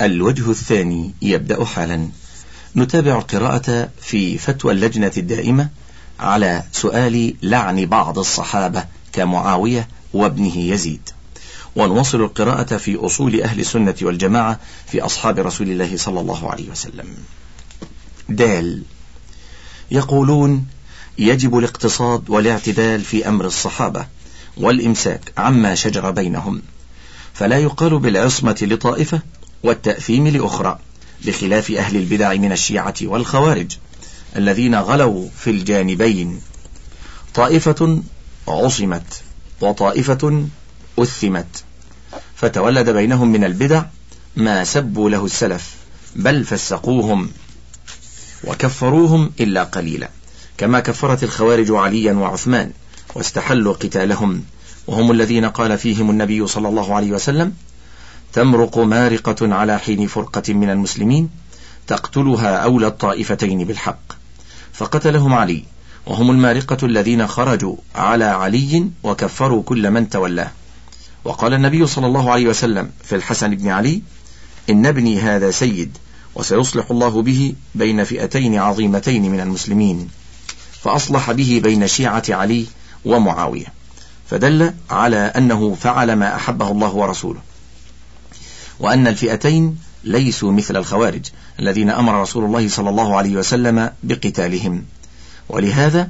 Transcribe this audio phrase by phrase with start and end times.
[0.00, 2.08] الوجه الثاني يبدأ حالا.
[2.76, 5.68] نتابع القراءة في فتوى اللجنة الدائمة
[6.20, 11.10] على سؤال لعن بعض الصحابة كمعاوية وابنه يزيد.
[11.76, 17.06] ونواصل القراءة في أصول أهل السنة والجماعة في أصحاب رسول الله صلى الله عليه وسلم.
[18.28, 18.82] دال.
[19.90, 20.66] يقولون
[21.18, 24.06] يجب الاقتصاد والاعتدال في أمر الصحابة
[24.56, 26.62] والإمساك عما شجر بينهم.
[27.34, 29.20] فلا يقال بالعصمة لطائفة
[29.66, 30.78] والتأثيم لأخرى
[31.24, 33.72] بخلاف أهل البدع من الشيعة والخوارج
[34.36, 36.40] الذين غلوا في الجانبين.
[37.34, 38.02] طائفة
[38.48, 39.22] عصمت
[39.60, 40.46] وطائفة
[40.98, 41.64] أثمت
[42.36, 43.84] فتولد بينهم من البدع
[44.36, 45.74] ما سبوا له السلف
[46.16, 47.30] بل فسقوهم
[48.44, 50.10] وكفروهم إلا قليلا
[50.58, 52.72] كما كفرت الخوارج عليا وعثمان
[53.14, 54.44] واستحلوا قتالهم
[54.86, 57.52] وهم الذين قال فيهم النبي صلى الله عليه وسلم
[58.36, 61.28] تمرق مارقة على حين فرقة من المسلمين
[61.86, 64.12] تقتلها أولى الطائفتين بالحق.
[64.72, 65.64] فقتلهم علي
[66.06, 70.50] وهم المارقة الذين خرجوا على علي وكفروا كل من تولاه.
[71.24, 74.02] وقال النبي صلى الله عليه وسلم في الحسن بن علي
[74.70, 75.98] إن ابني هذا سيد
[76.34, 80.08] وسيصلح الله به بين فئتين عظيمتين من المسلمين.
[80.82, 82.66] فأصلح به بين شيعة علي
[83.04, 83.66] ومعاوية.
[84.30, 87.45] فدل على أنه فعل ما أحبه الله ورسوله.
[88.80, 91.26] وأن الفئتين ليسوا مثل الخوارج
[91.60, 94.84] الذين أمر رسول الله صلى الله عليه وسلم بقتالهم.
[95.48, 96.08] ولهذا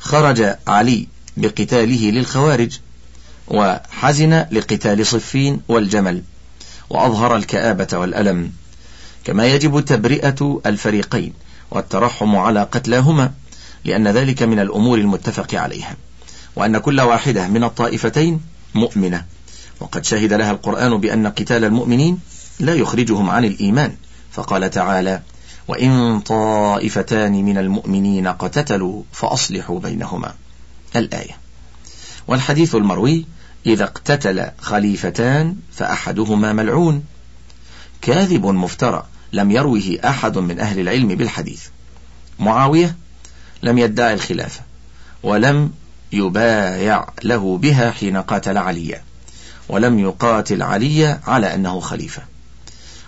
[0.00, 2.78] خرج علي بقتاله للخوارج
[3.48, 6.22] وحزن لقتال صفين والجمل
[6.90, 8.52] وأظهر الكآبة والألم.
[9.24, 11.32] كما يجب تبرئة الفريقين
[11.70, 13.32] والترحم على قتلاهما
[13.84, 15.96] لأن ذلك من الأمور المتفق عليها
[16.56, 18.40] وأن كل واحدة من الطائفتين
[18.74, 19.24] مؤمنة.
[19.80, 22.18] وقد شهد لها القرآن بأن قتال المؤمنين
[22.60, 23.94] لا يخرجهم عن الإيمان.
[24.32, 25.22] فقال تعالى
[25.68, 30.34] وإن طائفتان من المؤمنين اقتتلوا فأصلحوا بينهما.
[30.96, 31.36] الآية.
[32.26, 33.26] والحديث المروي
[33.66, 37.04] إذا اقتتل خليفتان فأحدهما ملعون.
[38.00, 41.62] كاذب مفترى لم يروه أحد من أهل العلم بالحديث.
[42.38, 42.96] معاوية
[43.62, 44.60] لم يدعي الخلافة
[45.22, 45.70] ولم
[46.12, 49.07] يبايع له بها حين قاتل عليا.
[49.68, 52.22] ولم يقاتل علي على أنه خليفة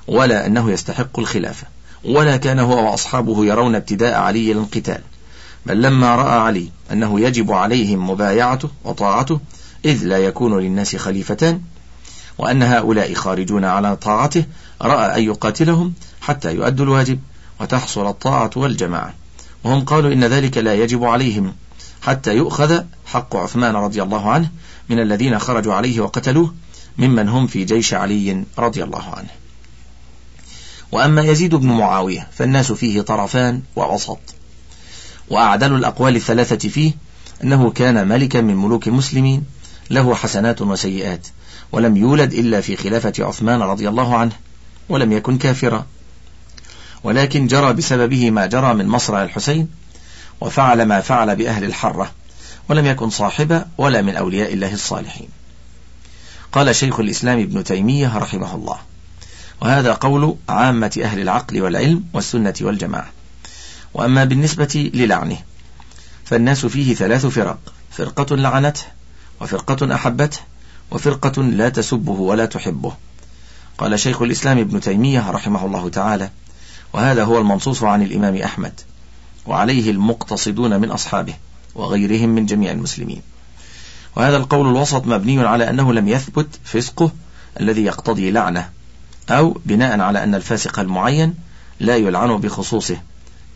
[0.08, 1.66] ولا أنه يستحق الخلافة
[2.04, 5.00] ولا كان هو وأصحابه يرون ابتداء علي للقتال
[5.66, 9.40] بل لما رأى علي أنه يجب عليهم مبايعته وطاعته
[9.84, 11.60] إذ لا يكون للناس خليفتان
[12.38, 14.44] وأن هؤلاء خارجون على طاعته
[14.82, 17.18] رأى أن يقاتلهم حتى يؤدوا الواجب
[17.60, 19.14] وتحصل الطاعة والجماعة.
[19.64, 21.54] وهم قالوا إن ذلك لا يجب عليهم
[22.02, 24.50] حتى يؤخذ حق عثمان رضي الله عنه
[24.88, 26.54] من الذين خرجوا عليه وقتلوه
[26.98, 29.28] ممن هم في جيش علي رضي الله عنه.
[30.92, 34.18] وأما يزيد بن معاوية فالناس فيه طرفان ووسط.
[35.30, 36.92] وأعدل الأقوال الثلاثة فيه
[37.44, 39.44] أنه كان ملكا من ملوك المسلمين
[39.90, 41.26] له حسنات وسيئات
[41.72, 44.32] ولم يولد إلا في خلافة عثمان رضي الله عنه
[44.88, 45.86] ولم يكن كافرا.
[47.04, 49.68] ولكن جرى بسببه ما جرى من مصرع الحسين
[50.40, 52.10] وفعل ما فعل بأهل الحرة
[52.68, 55.28] ولم يكن صاحبا ولا من أولياء الله الصالحين.
[56.52, 58.76] قال شيخ الإسلام ابن تيمية رحمه الله
[59.62, 63.10] وهذا قول عامة أهل العقل والعلم والسنة والجماعة.
[63.94, 65.38] وأما بالنسبة للعنه
[66.24, 67.58] فالناس فيه ثلاث فرق
[67.90, 68.82] فرقة لعنته
[69.40, 70.38] وفرقة أحبته
[70.90, 72.92] وفرقة لا تسبه ولا تحبه.
[73.78, 76.30] قال شيخ الإسلام ابن تيمية رحمه الله تعالى
[76.92, 78.80] وهذا هو المنصوص عن الإمام أحمد.
[79.46, 81.34] وعليه المقتصدون من أصحابه
[81.74, 83.22] وغيرهم من جميع المسلمين.
[84.16, 87.10] وهذا القول الوسط مبني على أنه لم يثبت فسقه
[87.60, 88.68] الذي يقتضي لعنة
[89.30, 91.34] أو بناء على أن الفاسق المعين
[91.80, 92.96] لا يلعن بخصوصه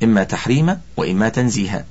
[0.03, 1.85] إما تحريما وإما تنزيها.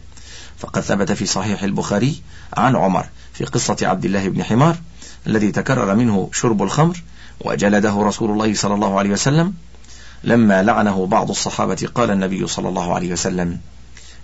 [0.57, 2.21] فقد ثبت في صحيح البخاري
[2.57, 4.75] عن عمر في قصة عبد الله بن حمار
[5.27, 7.03] الذي تكرر منه شرب الخمر
[7.41, 9.53] وجلده رسول الله صلى الله عليه وسلم
[10.23, 11.89] لما لعنه بعض الصحابة.
[11.95, 13.59] قال النبي صلى الله عليه وسلم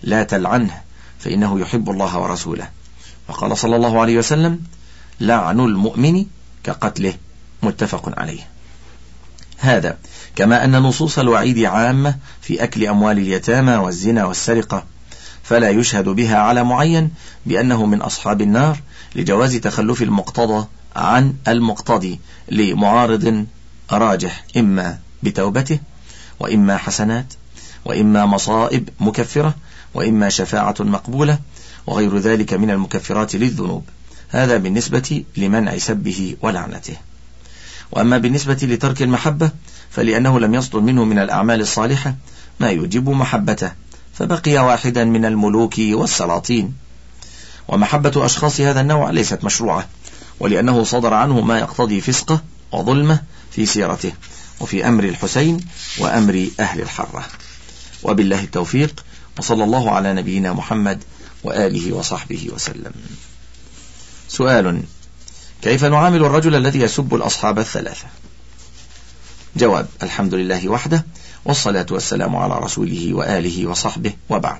[0.03, 0.81] لا تلعنه
[1.19, 2.69] فإنه يحب الله ورسوله.
[3.27, 4.59] وقال صلى الله عليه وسلم
[5.19, 6.25] لعن المؤمن
[6.63, 7.13] كقتله.
[7.63, 8.47] متفق عليه.
[9.57, 9.97] هذا
[10.35, 14.83] كما أن نصوص الوعيد عامة في أكل أموال اليتامى والزنا والسرقة
[15.43, 17.11] فلا يشهد بها على معين
[17.45, 18.79] بأنه من أصحاب النار
[19.15, 22.19] لجواز تخلف المقتضى عن المقتضي
[22.49, 23.45] لمعارض
[23.91, 25.79] راجح إما بتوبته
[26.39, 27.33] وإما حسنات
[27.85, 29.55] وإما مصائب مكفرة
[29.93, 31.39] وإما شفاعة مقبولة
[31.87, 33.83] وغير ذلك من المكفرات للذنوب.
[34.29, 36.95] هذا بالنسبة لمنع سبه ولعنته.
[37.91, 39.51] وأما بالنسبة لترك المحبة
[39.89, 42.15] فلأنه لم يصدر منه من الأعمال الصالحة
[42.59, 43.71] ما يوجب محبته
[44.13, 46.73] فبقي واحدا من الملوك والسلاطين.
[47.67, 49.87] ومحبة أشخاص هذا النوع ليست مشروعة
[50.39, 52.41] ولأنه صدر عنه ما يقتضي فسقه
[52.71, 53.21] وظلمه
[53.51, 54.11] في سيرته
[54.59, 55.59] وفي أمر الحسين
[55.99, 57.25] وأمر أهل الحرة.
[58.03, 59.03] وبالله التوفيق
[59.39, 61.03] وصلى الله على نبينا محمد
[61.43, 62.91] وآله وصحبه وسلم.
[64.27, 64.81] سؤال
[65.61, 68.07] كيف نعامل الرجل الذي يسب الأصحاب الثلاثة؟
[69.55, 71.05] جواب الحمد لله وحده
[71.45, 74.59] والصلاة والسلام على رسوله وآله وصحبه وبعد.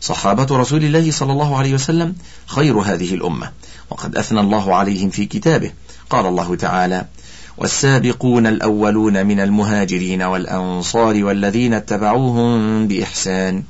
[0.00, 2.14] صحابة رسول الله صلى الله عليه وسلم
[2.46, 3.52] خير هذه الأمة
[3.90, 5.70] وقد أثنى الله عليهم في كتابه.
[6.10, 7.06] قال الله تعالى
[7.56, 13.62] والسابقون الأولون من المهاجرين والأنصار والذين اتبعوهم بإحسان.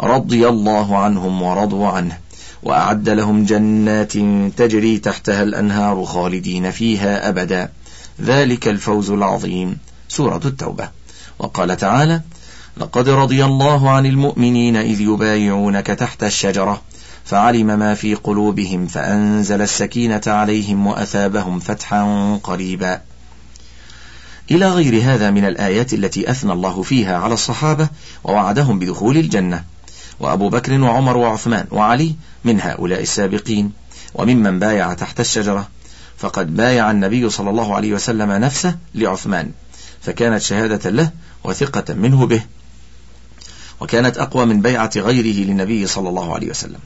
[0.00, 2.18] رضي الله عنهم ورضوا عنه.
[2.62, 4.12] وأعد لهم جنات
[4.56, 7.72] تجري تحتها الأنهار خالدين فيها أبدا.
[8.22, 9.78] ذلك الفوز العظيم.
[10.08, 10.88] سورة التوبة.
[11.38, 12.20] وقال تعالى
[12.76, 16.82] لقد رضي الله عن المؤمنين إذ يبايعونك تحت الشجرة
[17.24, 23.00] فعلم ما في قلوبهم فأنزل السكينة عليهم وأثابهم فتحا قريبا.
[24.50, 27.88] إلى غير هذا من الآيات التي أثنى الله فيها على الصحابة
[28.24, 29.64] ووعدهم بدخول الجنة.
[30.20, 32.14] وأبو بكر وعمر وعثمان وعلي
[32.44, 33.72] من هؤلاء السابقين
[34.14, 35.68] وممن بايع تحت الشجرة.
[36.18, 39.50] فقد بايع النبي صلى الله عليه وسلم نفسه لعثمان
[40.02, 41.10] فكانت شهادة له
[41.44, 42.42] وثقة منه به
[43.80, 46.78] وكانت أقوى من بيعة غيره للنبي صلى الله عليه وسلم.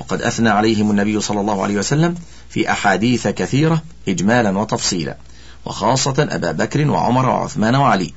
[0.00, 2.14] وقد أثنى عليهم النبي صلى الله عليه وسلم
[2.50, 5.16] في أحاديث كثيرة إجمالا وتفصيلا
[5.64, 8.12] وخاصة أبا بكر وعمر وعثمان وعلي.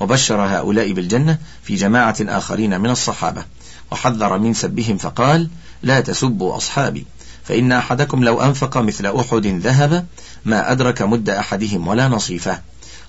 [0.00, 3.44] وبشر هؤلاء بالجنة في جماعة آخرين من الصحابة
[3.90, 5.48] وحذر من سبهم فقال
[5.82, 7.06] لا تسبوا أصحابي.
[7.44, 10.06] فإن أحدكم لو أنفق مثل أحد ذهب
[10.44, 12.60] ما أدرك مد أحدهم ولا نصيفه.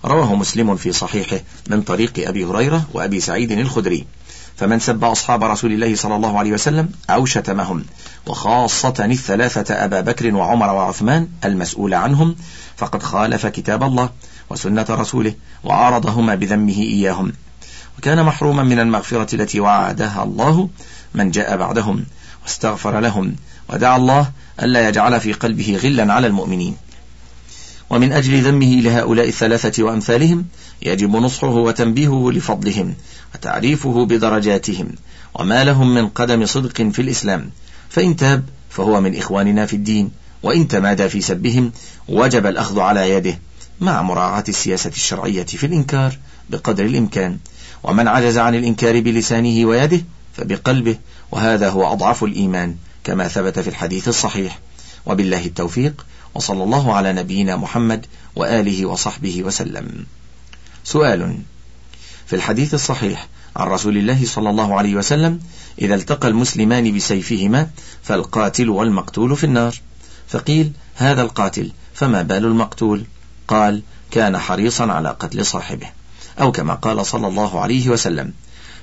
[0.06, 4.06] رواه مسلم في صحيحه من طريق أبي هريرة وأبي سعيد الخدري.
[4.58, 7.86] فمن سب أصحاب رسول الله صلى الله عليه وسلم أو شتمهم
[8.28, 12.36] وخاصة الثلاثة أبا بكر وعمر وعثمان المسؤول عنهم.
[12.78, 14.10] فقد خالف كتاب الله
[14.50, 15.34] وسنة رسوله
[15.64, 17.34] وعارضهما بذمه إياهم.
[17.98, 20.70] وكان محروما من المغفرة التي وعدها الله
[21.16, 22.06] من جاء بعدهم
[22.44, 23.36] واستغفر لهم
[23.70, 26.78] ودعا الله ألا يجعل في قلبه غلا على المؤمنين.
[27.90, 30.46] ومن أجل ذمه لهؤلاء الثلاثة وأمثالهم
[30.82, 32.96] يجب نصحه وتنبيهه لفضلهم
[33.36, 34.88] وتعريفه بدرجاتهم
[35.34, 37.50] وما لهم من قدم صدق في الإسلام.
[37.90, 40.12] فإن تاب فهو من إخواننا في الدين
[40.44, 41.72] وإن تمادى في سبهم
[42.08, 43.40] وجب الأخذ على يده
[43.82, 46.18] مع مراعاة السياسة الشرعية في الإنكار
[46.50, 47.38] بقدر الإمكان.
[47.88, 50.02] ومن عجز عن الإنكار بلسانه ويده
[50.34, 50.98] فبقلبه
[51.32, 54.60] وهذا هو أضعف الإيمان كما ثبت في الحديث الصحيح.
[55.06, 56.06] وبالله التوفيق
[56.36, 58.06] وصلى الله على نبينا محمد
[58.36, 60.06] وآله وصحبه وسلم.
[60.84, 61.38] سؤال.
[62.26, 65.40] في الحديث الصحيح عن رسول الله صلى الله عليه وسلم
[65.82, 67.70] إذا التقى المسلمان بسيفهما
[68.04, 69.76] فالقاتل والمقتول في النار.
[70.28, 73.04] فقيل هذا القاتل فما بال المقتول؟
[73.48, 73.82] قال
[74.12, 75.97] كان حريصا على قتل صاحبه.
[76.40, 78.34] أو كما قال صلى الله عليه وسلم.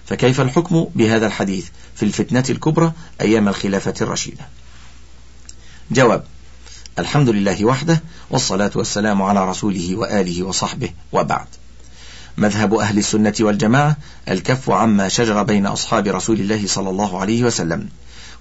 [0.07, 4.49] فكيف الحكم بهذا الحديث في الفتنة الكبرى أيام الخلافة الرشيدة؟
[5.91, 6.25] جواب
[6.99, 11.47] الحمد لله وحده والصلاة والسلام على رسوله وآله وصحبه وبعد.
[12.37, 13.97] مذهب أهل السنة والجماعة
[14.29, 17.89] الكف عما شجر بين أصحاب رسول الله صلى الله عليه وسلم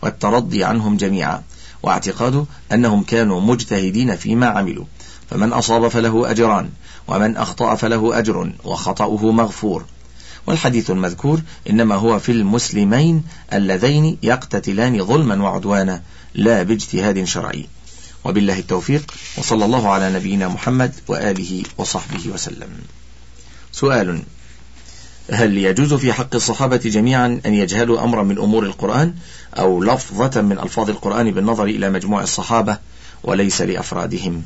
[0.01, 1.43] والترضي عنهم جميعا
[1.83, 4.85] واعتقاد أنهم كانوا مجتهدين فيما عملوا.
[5.29, 6.69] فمن أصاب فله أجران
[7.07, 9.85] ومن أخطأ فله أجر وخطأه مغفور.
[10.47, 16.01] والحديث المذكور إنما هو في المسلمين اللذين يقتتلان ظلما وعدوانا
[16.35, 17.67] لا باجتهاد شرعي.
[18.25, 22.69] وبالله التوفيق وصلى الله على نبينا محمد وآله وصحبه وسلم.
[23.71, 24.21] سؤال
[25.31, 29.13] هل يجوز في حق الصحابة جميعا أن يجهلوا أمرا من أمور القرآن
[29.59, 32.77] أو لفظة من ألفاظ القرآن بالنظر إلى مجموع الصحابة
[33.23, 34.43] وليس لأفرادهم؟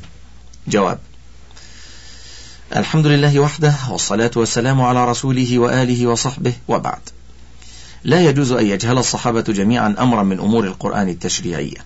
[0.68, 0.98] جواب.
[2.76, 7.00] الحمد لله وحده والصلاة والسلام على رسوله وآله وصحبه وبعد.
[8.04, 11.76] لا يجوز أن يجهل الصحابة جميعا أمرا من أمور القرآن التشريعية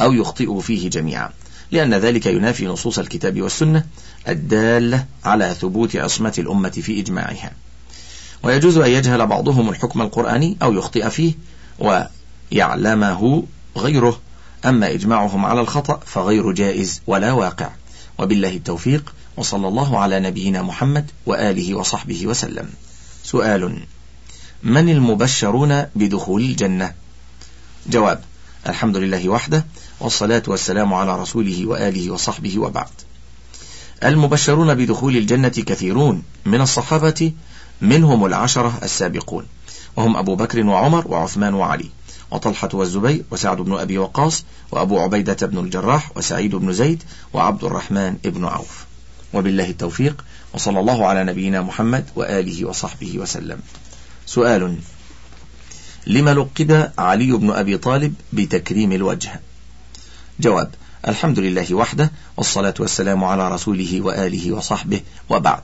[0.00, 1.30] أو يخطئوا فيه جميعا
[1.70, 3.84] لأن ذلك ينافي نصوص الكتاب والسنة
[4.28, 7.52] الدالة على ثبوت عصمة الأمة في إجماعها.
[8.42, 11.32] ويجوز أن يجهل بعضهم الحكم القرآني أو يخطئ فيه
[11.78, 13.44] ويعلمه
[13.76, 14.20] غيره
[14.64, 17.70] أما إجماعهم على الخطأ فغير جائز ولا واقع.
[18.20, 22.68] وبالله التوفيق وصلى الله على نبينا محمد وآله وصحبه وسلم.
[23.24, 23.82] سؤال
[24.62, 26.94] من المبشرون بدخول الجنة؟
[27.86, 28.24] جواب
[28.66, 29.66] الحمد لله وحده
[30.00, 32.90] والصلاة والسلام على رسوله وآله وصحبه وبعد.
[34.04, 37.32] المبشرون بدخول الجنة كثيرون من الصحابة
[37.80, 39.46] منهم العشرة السابقون
[39.96, 41.90] وهم أبو بكر وعمر وعثمان وعلي.
[42.30, 48.16] وطلحة والزبير وسعد بن أبي وقاص وأبو عبيدة بن الجراح وسعيد بن زيد وعبد الرحمن
[48.24, 48.84] بن عوف.
[49.34, 53.60] وبالله التوفيق وصلى الله على نبينا محمد وآله وصحبه وسلم.
[54.26, 54.76] سؤال
[56.06, 59.40] لما لقب علي بن أبي طالب بتكريم الوجه؟
[60.40, 60.74] جواب
[61.08, 65.62] الحمد لله وحده والصلاة والسلام على رسوله وآله وصحبه وبعد.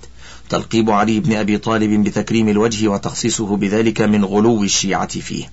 [0.48, 5.50] تلقيب علي بن أبي طالب بتكريم الوجه وتخصيصه بذلك من غلو الشيعة فيه.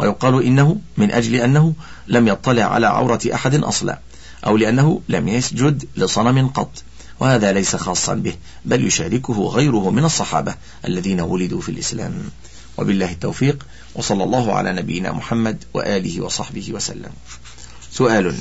[0.00, 1.74] ويقال إنه من أجل أنه
[2.08, 3.98] لم يطلع على عورة أحد أصلا
[4.46, 6.82] أو لأنه لم يسجد لصنم قط
[7.20, 10.54] وهذا ليس خاصا به بل يشاركه غيره من الصحابة
[10.84, 12.30] الذين ولدوا في الإسلام.
[12.78, 17.10] وبالله التوفيق وصلى الله على نبينا محمد وآله وصحبه وسلم.
[17.92, 18.34] سؤال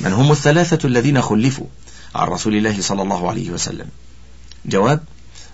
[0.00, 1.66] من هم الثلاثة الذين خلفوا
[2.14, 3.86] عن رسول الله صلى الله عليه وسلم؟
[4.66, 5.04] جواب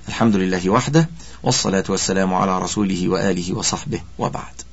[0.08, 1.08] الحمد لله وحده
[1.42, 4.69] والصلاة والسلام على رسوله وآله وصحبه وبعد.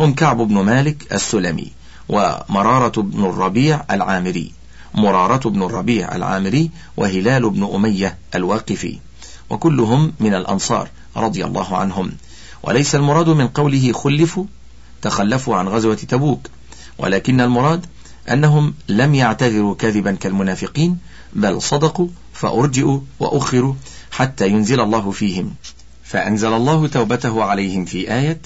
[0.00, 1.72] هم كعب بن مالك السلمي
[2.08, 4.52] ومرارة بن الربيع العامري
[4.94, 8.98] مرارة بن الربيع العامري وهلال بن أمية الواقفي
[9.50, 12.12] وكلهم من الأنصار رضي الله عنهم.
[12.62, 14.44] وليس المراد من قوله خلفوا
[15.02, 16.48] تخلفوا عن غزوة تبوك
[16.98, 17.86] ولكن المراد
[18.32, 20.98] أنهم لم يعتذروا كذبا كالمنافقين
[21.32, 23.74] بل صدقوا فأرجئوا وأخروا
[24.10, 25.54] حتى ينزل الله فيهم.
[26.04, 28.40] فأنزل الله توبته عليهم في آية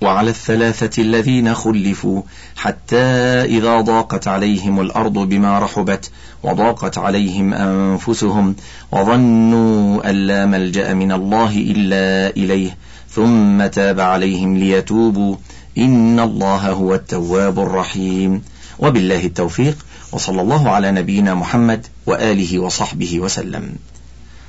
[0.00, 2.22] وعلى الثلاثة الذين خلفوا
[2.56, 2.96] حتى
[3.44, 6.10] إذا ضاقت عليهم الأرض بما رحبت
[6.42, 8.56] وضاقت عليهم أنفسهم
[8.92, 12.76] وظنوا أن لا ملجأ من الله إلا إليه
[13.10, 15.36] ثم تاب عليهم ليتوبوا.
[15.78, 18.42] إن الله هو التواب الرحيم.
[18.78, 19.76] وبالله التوفيق
[20.12, 23.74] وصلى الله على نبينا محمد وآله وصحبه وسلم.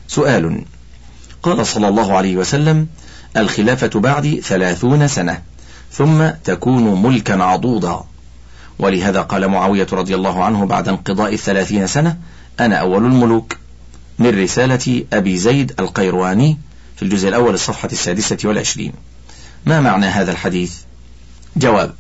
[0.07, 0.61] سؤال
[1.43, 2.87] قال صلى الله عليه وسلم
[3.37, 5.41] الخلافة بعدي ثلاثون سنة
[5.91, 8.05] ثم تكون ملكا عضوضا.
[8.79, 12.17] ولهذا قال معاوية رضي الله عنه بعد انقضاء الثلاثين سنة
[12.59, 13.57] أنا أول الملوك
[14.19, 16.57] من رسالة أبي زيد القيرواني
[16.95, 18.93] في الجزء الأول الصفحة السادسة والعشرين.
[19.65, 20.75] ما معنى هذا الحديث؟
[21.55, 21.93] جواب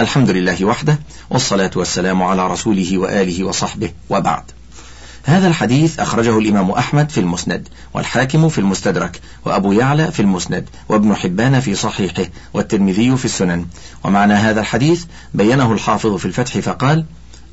[0.00, 0.98] الحمد لله وحده
[1.30, 4.57] والصلاة والسلام على رسوله وآله وصحبه وبعد.
[5.28, 11.14] هذا الحديث أخرجه الإمام أحمد في المسند والحاكم في المستدرك وأبو يعلى في المسند وابن
[11.14, 13.66] حبان في صحيحه والترمذي في السنن.
[14.04, 15.04] ومعنى هذا الحديث
[15.34, 17.04] بينه الحافظ في الفتح فقال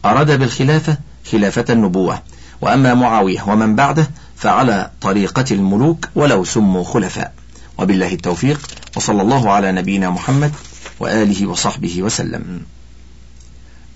[0.05, 0.97] أراد بالخلافة
[1.31, 2.21] خلافة النبوة
[2.61, 7.33] وأما معاوية ومن بعده فعلى طريقة الملوك ولو سموا خلفاء.
[7.77, 8.67] وبالله التوفيق
[8.97, 10.51] وصلى الله على نبينا محمد
[10.99, 12.61] وآله وصحبه وسلم.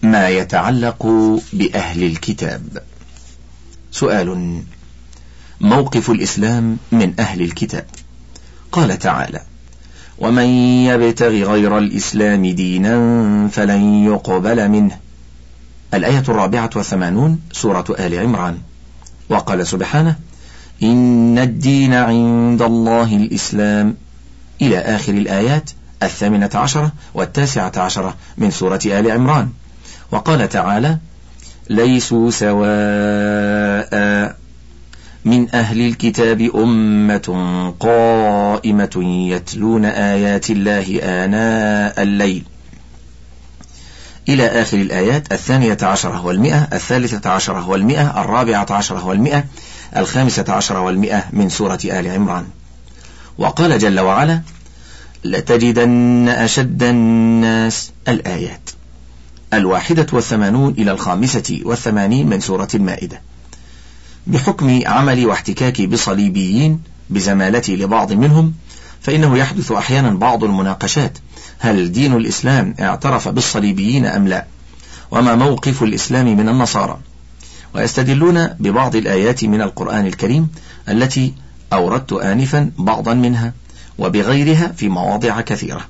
[0.02, 1.08] ما يتعلق
[1.54, 2.89] بأهل الكتاب.
[3.92, 4.62] سؤال
[5.62, 7.86] موقف الإسلام من أهل الكتاب.
[8.72, 9.42] قال تعالى
[10.18, 10.46] ومن
[10.86, 14.98] يبتغ غير الإسلام دينا فلن يقبل منه.
[15.94, 18.58] الآية الرابعة والثمانون سورة آل عمران.
[19.30, 20.16] وقال سبحانه
[20.84, 23.96] إن الدين عند الله الإسلام.
[24.62, 25.72] إلى آخر الآيات
[26.04, 29.50] الثامنة عشرة والتاسعة عشرة من سورة آل عمران.
[30.12, 30.98] وقال تعالى
[31.70, 34.36] ليسوا سواء.
[35.26, 42.44] من أهل الكتاب أمة قائمة يتلون آيات الله آناء الليل.
[44.30, 49.44] إلى آخر الآيات الثانية عشرة والمئة الثالثة عشرة والمئة الرابعة عشرة والمئة
[49.98, 52.46] الخامسة عشرة والمئة من سورة آل عمران.
[53.38, 54.42] وقال جل وعلا
[55.24, 58.70] لتجدن أشد الناس الآيات.
[59.54, 63.22] الواحدة والثمانون إلى الخامسة والثمانين من سورة المائدة.
[64.28, 68.54] بحكم عملي واحتكاكي بصليبيين بزمالتي لبعض منهم
[69.02, 71.18] فإنه يحدث أحيانا بعض المناقشات
[71.60, 74.46] هل دين الإسلام اعترف بالصليبيين أم لا؟
[75.12, 77.00] وما موقف الإسلام من النصارى؟
[77.76, 80.48] ويستدلون ببعض الآيات من القرآن الكريم
[80.90, 81.34] التي
[81.74, 83.54] أوردت آنفا بعضا منها
[83.98, 85.82] وبغيرها في مواضع كثيرة.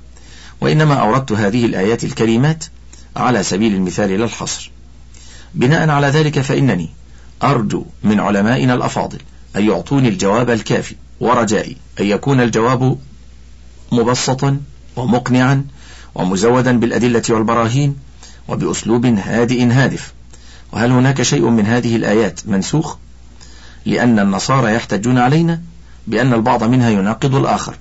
[0.60, 2.64] وإنما أوردت هذه الآيات الكريمات
[3.16, 4.70] على سبيل المثال لا الحصر.
[5.54, 6.88] بناء على ذلك فإنني
[7.42, 9.18] أرجو من علمائنا الأفاضل
[9.56, 12.98] أن يعطوني الجواب الكافي ورجائي أن يكون الجواب
[13.92, 14.60] مبسطا
[14.96, 15.64] ومقنعا
[16.14, 17.96] ومزودا بالأدلة والبراهين
[18.48, 20.12] وبأسلوب هادئ هادف.
[20.72, 22.96] وهل هناك شيء من هذه الآيات منسوخ؟
[23.86, 25.60] لأن النصارى يحتجون علينا
[26.06, 27.76] بأن البعض منها يناقض الآخر.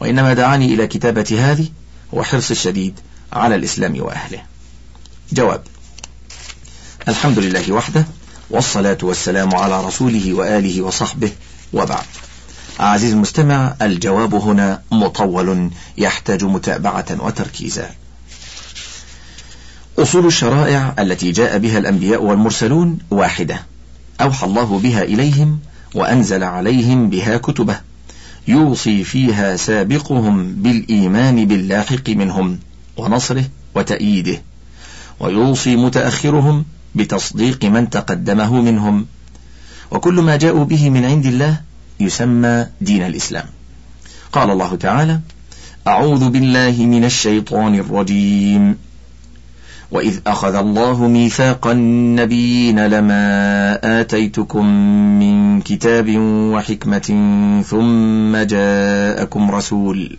[0.00, 1.68] وإنما دعاني إلى كتابة هذه
[2.14, 3.00] هو حرص الشديد
[3.32, 4.42] على الإسلام وأهله.
[5.32, 5.62] جواب
[7.08, 8.06] الحمد لله وحده
[8.50, 11.32] والصلاة والسلام على رسوله وآله وصحبه
[11.72, 12.04] وبعد.
[12.80, 17.90] عزيز المستمع الجواب هنا مطول يحتاج متابعة وتركيزا.
[19.98, 23.62] أصول الشرائع التي جاء بها الأنبياء والمرسلون واحدة.
[24.20, 25.58] أوحى الله بها إليهم
[25.94, 27.80] وأنزل عليهم بها كتبه.
[28.48, 32.58] يوصي فيها سابقهم بالإيمان باللاحق منهم.
[32.96, 33.44] ونصره
[33.74, 34.42] وتأييده
[35.20, 39.06] ويوصي متأخرهم بتصديق من تقدمه منهم.
[39.90, 41.60] وكل ما جاءوا به من عند الله
[42.00, 43.44] يسمى دين الإسلام.
[44.32, 45.20] قال الله تعالى
[45.86, 48.76] أعوذ بالله من الشيطان الرجيم.
[49.90, 54.66] وإذ أخذ الله ميثاق النبيين لما آتيتكم
[55.18, 56.06] من كتاب
[56.54, 57.08] وحكمة
[57.66, 60.18] ثم جاءكم رسول.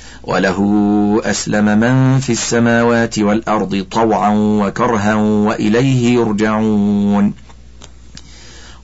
[0.23, 7.33] وله أسلم من في السماوات والأرض طوعا وكرها وإليه يرجعون.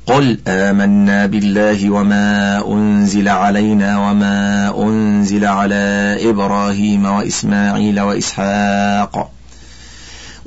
[0.06, 9.37] قل آمنا بالله وما أنزل علينا وما أنزل على إبراهيم وإسماعيل وإسحاق.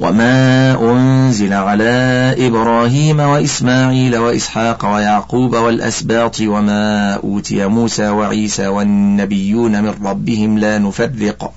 [0.01, 10.59] وما أنزل على إبراهيم وإسماعيل وإسحاق ويعقوب والأسباط وما أوتي موسى وعيسى والنبيون من ربهم
[10.59, 11.53] لا نفرق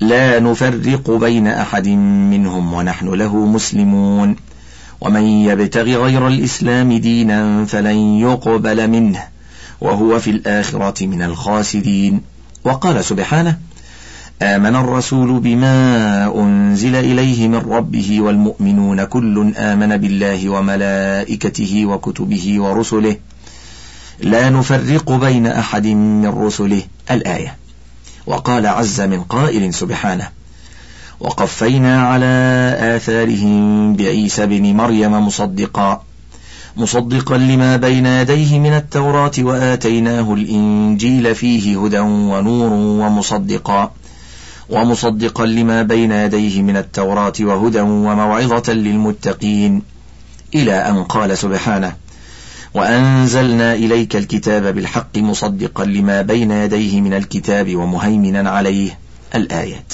[0.00, 4.36] لا نفرق بين أحد منهم ونحن له مسلمون.
[5.00, 9.22] ومن يبتغ غير الإسلام دينا فلن يقبل منه
[9.80, 12.20] وهو في الآخرة من الخاسرين.
[12.64, 13.58] وقال سبحانه
[14.42, 23.16] آمن الرسول بما أنزل إليه من ربه والمؤمنون كل آمن بالله وملائكته وكتبه ورسله.
[24.20, 26.82] لا نفرق بين أحد من رسله.
[27.10, 27.56] الآية.
[28.26, 30.28] وقال عز من قائل سبحانه
[31.20, 36.02] وقفينا على آثارهم بعيسى بن مريم مصدقا.
[36.76, 43.92] مصدقا لما بين يديه من التوراة وآتيناه الإنجيل فيه هدى ونور ومصدقا.
[44.70, 49.82] ومصدقا لما بين يديه من التوراة وهدى وموعظة للمتقين
[50.54, 51.96] إلى أن قال سبحانه
[52.74, 58.98] وأنزلنا إليك الكتاب بالحق مصدقا لما بين يديه من الكتاب ومهيمنا عليه
[59.34, 59.92] الآيات.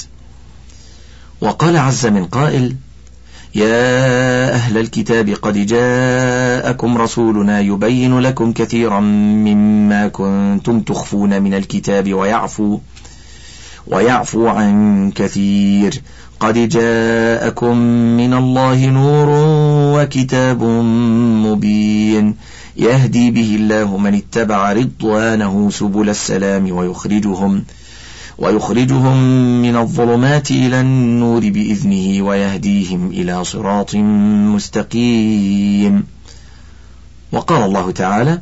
[1.41, 2.75] وقال عز من قائل
[3.55, 12.79] يا أهل الكتاب قد جاءكم رسولنا يبين لكم كثيرا مما كنتم تخفون من الكتاب ويعفو
[13.91, 16.01] ويعفو عن كثير.
[16.39, 17.77] قد جاءكم
[18.17, 19.27] من الله نور
[19.99, 20.63] وكتاب
[21.43, 22.35] مبين.
[22.77, 27.63] يهدي به الله من اتبع رضوانه سبل السلام ويخرجهم
[28.37, 29.17] ويخرجهم
[29.61, 33.95] من الظلمات إلى النور بإذنه ويهديهم إلى صراط
[34.55, 36.03] مستقيم.
[37.31, 38.41] وقال الله تعالى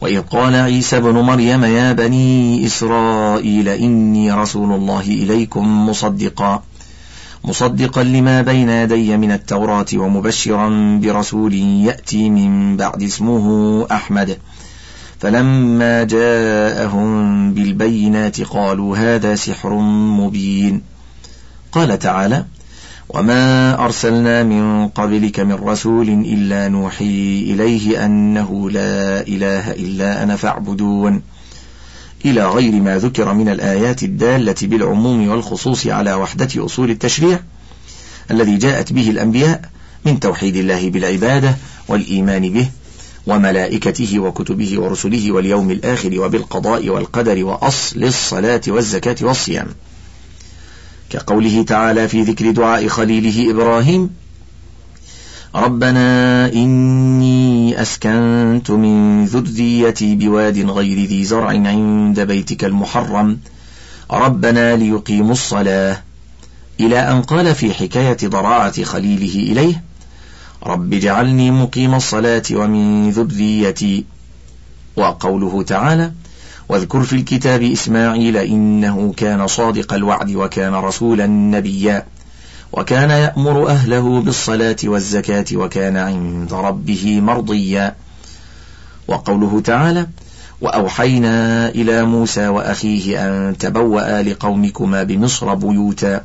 [0.00, 6.62] وإذ قال عيسى بن مريم يا بني إسرائيل إني رسول الله إليكم مصدقا.
[7.44, 14.38] مصدقا لما بين يدي من التوراة ومبشرا برسول يأتي من بعد اسمه أحمد.
[15.20, 19.74] فلما جاءهم بالبينات قالوا هذا سحر
[20.20, 20.82] مبين.
[21.72, 22.44] قال تعالى
[23.14, 31.22] وما أرسلنا من قبلك من رسول إلا نوحي إليه أنه لا إله إلا أنا فاعبدون.
[32.24, 37.40] إلى غير ما ذكر من الآيات الدالة بالعموم والخصوص على وحدة أصول التشريع
[38.30, 39.62] الذي جاءت به الأنبياء
[40.04, 41.56] من توحيد الله بالعبادة
[41.88, 42.68] والإيمان به
[43.26, 49.66] وملائكته وكتبه ورسله واليوم الآخر وبالقضاء والقدر وأصل الصلاة والزكاة والصيام
[51.10, 54.10] كقوله تعالى في ذكر دعاء خليله إبراهيم
[55.54, 63.38] ربنا إني أسكنت من ذريتي بواد غير ذي زرع عند بيتك المحرم
[64.10, 66.02] ربنا ليقيموا الصلاة.
[66.80, 69.82] إلى أن قال في حكاية ضراعة خليله إليه
[70.66, 74.04] رب اجعلني مقيم الصلاة ومن ذريتي.
[74.96, 76.12] وقوله تعالى
[76.70, 82.04] واذكر في الكتاب إسماعيل إنه كان صادق الوعد وكان رسولا نبيا
[82.72, 87.94] وكان يأمر أهله بالصلاة والزكاة وكان عند ربه مرضيا.
[89.08, 90.06] وقوله تعالى
[90.60, 96.24] وأوحينا إلى موسى وأخيه أن تبوأ لقومكما بمصر بيوتا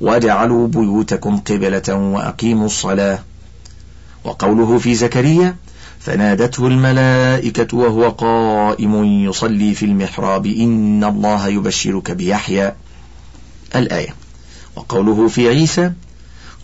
[0.00, 3.18] واجعلوا بيوتكم قبلة وأقيموا الصلاة.
[4.24, 5.56] وقوله في زكريا
[6.06, 12.72] فنادته الملائكة وهو قائم يصلي في المحراب إن الله يبشرك بيحيى.
[13.76, 14.14] الآية.
[14.76, 15.92] وقوله في عيسى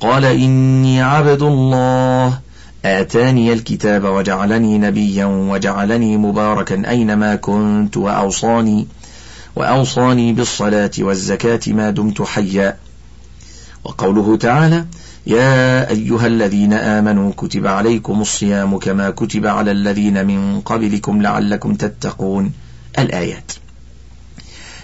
[0.01, 2.39] قال إني عبد الله.
[2.85, 8.87] آتاني الكتاب وجعلني نبيا وجعلني مباركا أينما كنت وأوصاني
[9.57, 12.77] وأوصاني بالصلاة والزكاة ما دمت حيا.
[13.85, 14.85] وقوله تعالى
[15.27, 22.53] يا أيها الذين آمنوا كتب عليكم الصيام كما كتب على الذين من قبلكم لعلكم تتقون.
[22.99, 23.53] الآيات.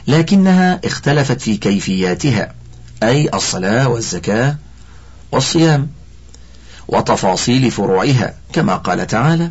[0.08, 2.54] لكنها اختلفت في كيفياتها
[3.02, 4.56] أي الصلاة والزكاة
[5.32, 5.88] والصيام
[6.88, 9.50] وتفاصيل فروعها كما قال تعالى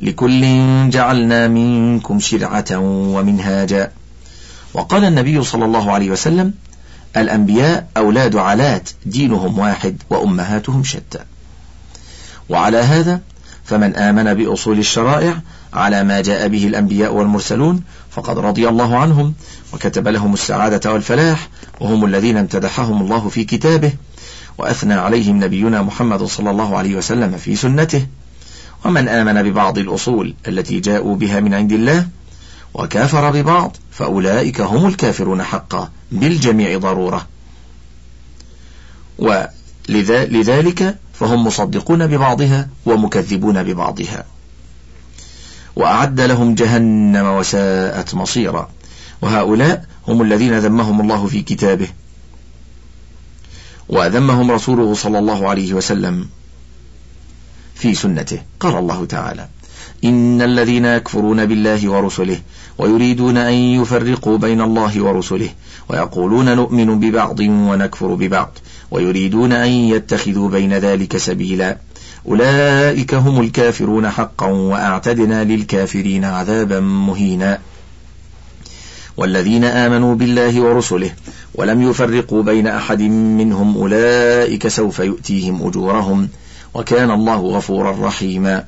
[0.00, 0.40] لكل
[0.90, 3.92] جعلنا منكم شرعة ومنهاجا.
[4.74, 6.54] وقال النبي صلى الله عليه وسلم
[7.16, 11.18] الأنبياء أولاد علات دينهم واحد وأمهاتهم شتى.
[12.48, 13.20] وعلى هذا
[13.64, 15.40] فمن آمن بأصول الشرائع
[15.72, 19.34] على ما جاء به الأنبياء والمرسلون فقد رضي الله عنهم
[19.72, 21.48] وكتب لهم السعادة والفلاح
[21.80, 23.92] وهم الذين امتدحهم الله في كتابه
[24.58, 28.06] وأثنى عليهم نبينا محمد صلى الله عليه وسلم في سنته.
[28.84, 32.06] ومن آمن ببعض الأصول التي جاءوا بها من عند الله
[32.74, 37.26] وكافر ببعض فأولئك هم الكافرون حقا بالجميع ضرورة.
[39.18, 44.24] ولذلك فهم مصدقون ببعضها ومكذبون ببعضها.
[45.76, 48.70] وأعد لهم جهنم وساءت مصيرا.
[49.22, 51.88] وهؤلاء هم الذين ذمهم الله في كتابه.
[53.88, 56.28] وذمهم رسوله صلى الله عليه وسلم
[57.74, 58.42] في سنته.
[58.60, 59.48] قال الله تعالى
[60.04, 62.40] إن الذين يكفرون بالله ورسله
[62.78, 65.48] ويريدون أن يفرقوا بين الله ورسله
[65.88, 68.58] ويقولون نؤمن ببعض ونكفر ببعض
[68.90, 71.76] ويريدون أن يتخذوا بين ذلك سبيلا.
[72.28, 77.58] أولئك هم الكافرون حقا وأعتدنا للكافرين عذابا مهينا.
[79.16, 81.10] والذين آمنوا بالله ورسله
[81.54, 86.28] ولم يفرقوا بين أحد منهم أولئك سوف يؤتيهم أجورهم
[86.74, 88.64] وكان الله غفورا رحيما.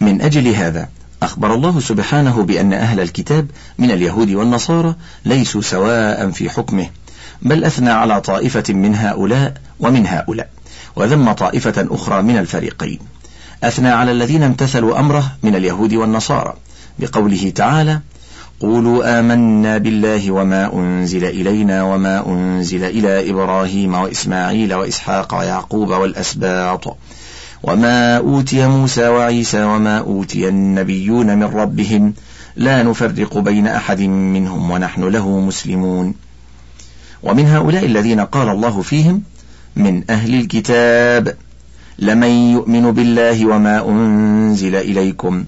[0.00, 0.88] من أجل هذا
[1.22, 3.46] أخبر الله سبحانه بأن أهل الكتاب
[3.78, 6.86] من اليهود والنصارى ليسوا سواء في حكمه
[7.42, 10.48] بل أثنى على طائفة من هؤلاء ومن هؤلاء
[10.96, 12.98] وذم طائفة أخرى من الفريقين.
[13.64, 16.54] أثنى على الذين امتثلوا أمره من اليهود والنصارى
[16.98, 18.00] بقوله تعالى
[18.60, 26.96] قولوا آمنا بالله وما أنزل إلينا وما أنزل إلى إبراهيم وإسماعيل وإسحاق ويعقوب والأسباط
[27.62, 32.14] وما أوتي موسى وعيسى وما أوتي النبيون من ربهم
[32.56, 36.14] لا نفرق بين أحد منهم ونحن له مسلمون.
[37.22, 39.22] ومن هؤلاء الذين قال الله فيهم
[39.76, 41.36] من أهل الكتاب
[41.98, 45.44] لمن يؤمن بالله وما أنزل إليكم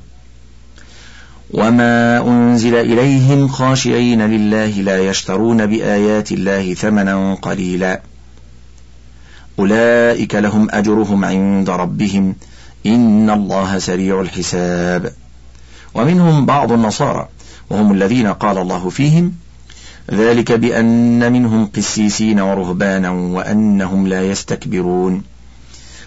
[1.51, 8.01] وما أنزل إليهم خاشعين لله لا يشترون بآيات الله ثمنا قليلا.
[9.59, 12.35] أولئك لهم أجرهم عند ربهم.
[12.87, 15.13] إن الله سريع الحساب.
[15.95, 17.29] ومنهم بعض النصارى
[17.71, 19.33] وهم الذين قال الله فيهم
[20.11, 25.23] ذلك بأن منهم قسيسين ورهبانا وأنهم لا يستكبرون.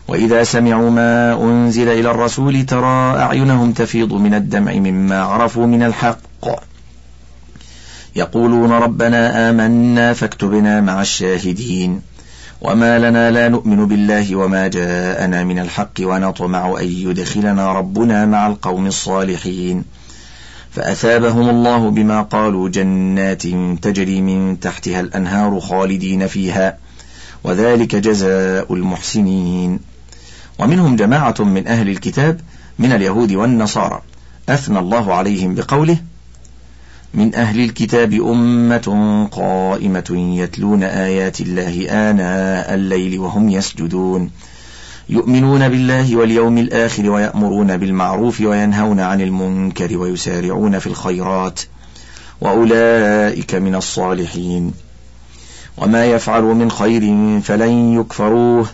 [0.08, 6.18] وإذا سمعوا ما أنزل إلى الرسول ترى أعينهم تفيض من الدمع مما عرفوا من الحق.
[8.16, 12.02] يقولون ربنا آمنا فاكتبنا مع الشاهدين.
[12.64, 18.88] وما لنا لا نؤمن بالله وما جاءنا من الحق ونطمع أن يدخلنا ربنا مع القوم
[18.88, 19.84] الصالحين
[20.72, 23.42] فأثابهم الله بما قالوا جنات
[23.82, 26.78] تجري من تحتها الأنهار خالدين فيها
[27.44, 29.80] وذلك جزاء المحسنين
[30.60, 32.40] ومنهم جماعة من أهل الكتاب
[32.80, 34.02] من اليهود والنصارى
[34.50, 35.98] أثنى الله عليهم بقوله
[37.14, 44.30] من أهل الكتاب أمة قائمة يتلون آيات الله آناء الليل وهم يسجدون.
[45.10, 51.60] يؤمنون بالله واليوم الآخر ويأمرون بالمعروف وينهون عن المنكر ويسارعون في الخيرات.
[52.42, 54.74] وأولئك من الصالحين.
[55.78, 57.02] وما يفعلوا من خير
[57.42, 58.68] فلن يكفروه.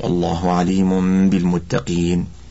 [0.00, 2.43] والله عليم بالمتقين.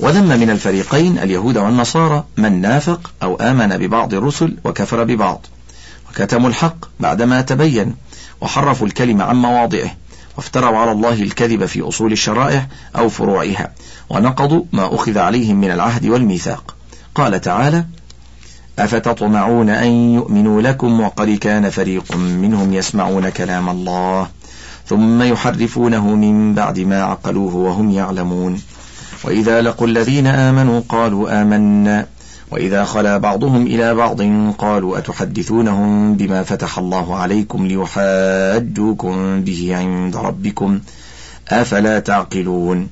[0.00, 5.46] وذم من الفريقين اليهود والنصارى من نافق أو آمن ببعض الرسل وكفر ببعض
[6.10, 7.94] وكتموا الحق بعدما تبين
[8.40, 9.90] وحرفوا الكلمة عن مواضعه
[10.36, 13.72] وافتروا على الله الكذب في أصول الشرائع أو فروعها
[14.10, 16.74] ونقضوا ما أخذ عليهم من العهد والميثاق.
[17.14, 17.84] قال تعالى
[18.78, 24.28] أفتطمعون أن يؤمنوا لكم وقد كان فريق منهم يسمعون كلام الله
[24.86, 28.60] ثم يحرفونه من بعد ما عقلوه وهم يعلمون.
[29.24, 32.06] وإذا لقوا الذين آمنوا قالوا آمنا.
[32.50, 34.20] وإذا خلا بعضهم إلى بعض
[34.58, 40.80] قالوا أتحدثونهم بما فتح الله عليكم ليحاجوكم به عند ربكم
[41.48, 42.88] أفلا تعقلون؟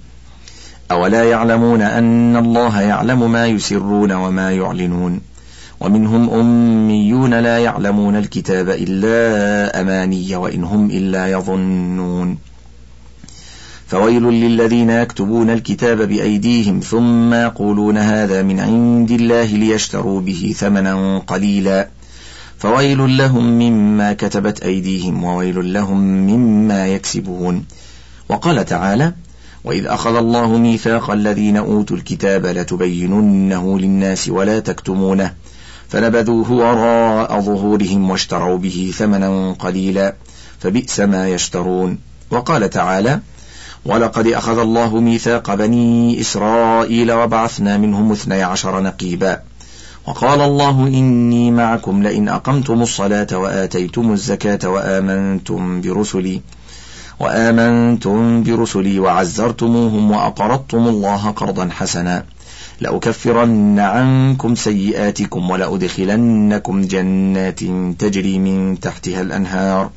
[0.91, 5.21] أولا يعلمون أن الله يعلم ما يسرون وما يعلنون.
[5.81, 12.39] ومنهم أميون لا يعلمون الكتاب إلا أماني وإن هم إلا يظنون.
[13.95, 21.89] فويل للذين يكتبون الكتاب بأيديهم ثم يقولون هذا من عند الله ليشتروا به ثمنا قليلا.
[22.59, 27.65] فويل لهم مما كتبت أيديهم وويل لهم مما يكسبون.
[28.29, 29.13] وقال تعالى
[29.65, 35.33] وإذ أخذ الله ميثاق الذين أوتوا الكتاب لتبيننه للناس ولا تكتمونه.
[35.89, 40.15] فنبذوه وراء ظهورهم واشتروا به ثمنا قليلا.
[40.61, 41.99] فبئس ما يشترون.
[42.31, 43.21] وقال تعالى
[43.87, 49.41] ولقد أخذ الله ميثاق بني إسرائيل وبعثنا منهم اثني عشر نقيبا.
[50.07, 56.41] وقال الله إني معكم لئن أقمتم الصلاة وآتيتم الزكاة وآمنتم برسلي
[57.21, 62.25] وآمنتم برسلي وعزرتموهم وأقرضتم الله قرضا حسنا.
[62.81, 67.61] لأكفرن عنكم سيئاتكم ولأدخلنكم جنات
[67.99, 69.91] تجري من تحتها الأنهار.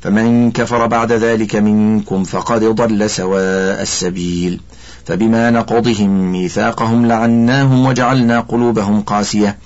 [0.00, 4.60] فمن كفر بعد ذلك منكم فقد ضل سواء السبيل
[5.06, 9.58] فبما نقضهم ميثاقهم لعناهم وجعلنا قلوبهم قاسية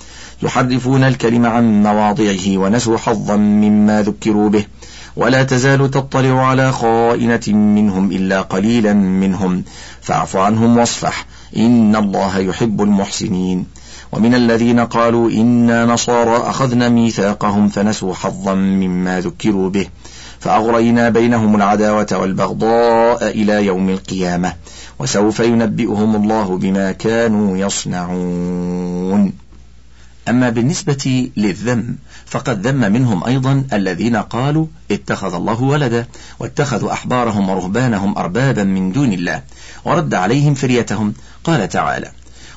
[0.43, 4.65] يحرفون الكلم عن مواضعه ونسوا حظا مما ذكروا به
[5.15, 9.63] ولا تزال تطلع على خائنة منهم إلا قليلا منهم
[10.01, 11.25] فاعف عنهم واصفح
[11.57, 13.65] إن الله يحب المحسنين
[14.11, 19.87] ومن الذين قالوا إنا نصارى أخذنا ميثاقهم فنسوا حظا مما ذكروا به
[20.43, 24.53] فأغرينا بينهم العداوة والبغضاء إلى يوم القيامة
[24.99, 29.33] وسوف ينبئهم الله بما كانوا يصنعون.
[30.29, 36.05] أما بالنسبة للذم فقد ذم منهم أيضا الذين قالوا اتخذ الله ولدا
[36.39, 39.41] واتخذوا أحبارهم ورهبانهم أربابا من دون الله
[39.85, 41.13] ورد عليهم فريتهم.
[41.43, 42.11] قال تعالى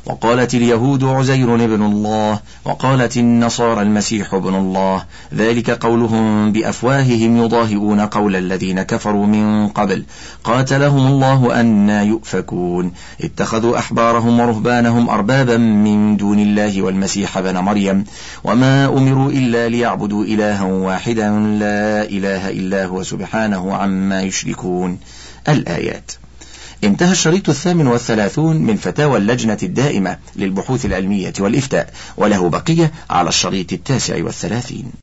[0.06, 5.04] وقالت اليهود عزير ابن الله وقالت النصارى المسيح ابن الله.
[5.34, 10.04] ذلك قولهم بأفواههم يضاهئون قول الذين كفروا من قبل.
[10.44, 12.92] قاتلهم الله أنا يؤفكون.
[13.20, 18.04] اتخذوا أحبارهم ورهبانهم أربابا من دون الله والمسيح بن مريم.
[18.44, 24.98] وما أمروا إلا ليعبدوا إلها واحدا لا إله إلا هو سبحانه عما يشركون.
[25.48, 26.12] الآيات.
[26.84, 33.72] انتهى الشريط الثامن والثلاثون من فتاوى اللجنة الدائمة للبحوث العلمية والإفتاء وله بقية على الشريط
[33.72, 34.92] التاسع والثلاثين.